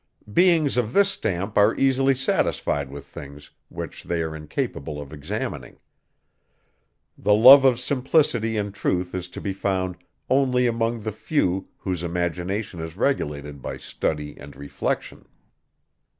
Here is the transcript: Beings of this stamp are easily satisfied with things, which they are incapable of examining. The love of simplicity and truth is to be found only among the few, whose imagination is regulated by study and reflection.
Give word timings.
Beings 0.33 0.77
of 0.77 0.93
this 0.93 1.09
stamp 1.11 1.59
are 1.59 1.75
easily 1.75 2.15
satisfied 2.15 2.89
with 2.89 3.05
things, 3.05 3.51
which 3.69 4.03
they 4.03 4.23
are 4.23 4.35
incapable 4.35 4.99
of 4.99 5.13
examining. 5.13 5.77
The 7.19 7.35
love 7.35 7.63
of 7.65 7.79
simplicity 7.79 8.57
and 8.57 8.73
truth 8.73 9.13
is 9.13 9.29
to 9.29 9.39
be 9.39 9.53
found 9.53 9.97
only 10.27 10.65
among 10.65 11.01
the 11.01 11.11
few, 11.11 11.67
whose 11.77 12.01
imagination 12.01 12.79
is 12.79 12.97
regulated 12.97 13.61
by 13.61 13.77
study 13.77 14.35
and 14.39 14.55
reflection. 14.55 15.27